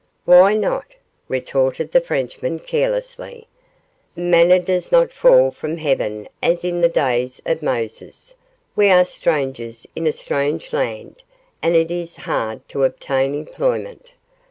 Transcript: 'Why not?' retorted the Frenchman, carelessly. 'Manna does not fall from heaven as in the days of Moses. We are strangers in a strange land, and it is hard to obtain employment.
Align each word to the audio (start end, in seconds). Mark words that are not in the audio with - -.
'Why 0.25 0.55
not?' 0.55 0.95
retorted 1.27 1.91
the 1.91 2.01
Frenchman, 2.01 2.57
carelessly. 2.57 3.45
'Manna 4.15 4.57
does 4.57 4.91
not 4.91 5.11
fall 5.11 5.51
from 5.51 5.77
heaven 5.77 6.27
as 6.41 6.63
in 6.63 6.81
the 6.81 6.89
days 6.89 7.39
of 7.45 7.61
Moses. 7.61 8.33
We 8.75 8.89
are 8.89 9.05
strangers 9.05 9.85
in 9.95 10.07
a 10.07 10.11
strange 10.11 10.73
land, 10.73 11.21
and 11.61 11.75
it 11.75 11.91
is 11.91 12.15
hard 12.25 12.67
to 12.69 12.83
obtain 12.83 13.35
employment. 13.35 14.13